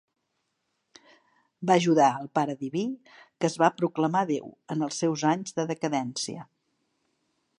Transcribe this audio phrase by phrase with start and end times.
[1.71, 5.69] Va ajudar el Pare Diví, que es va proclamar Déu, en els seus anys de
[5.75, 6.49] decadència.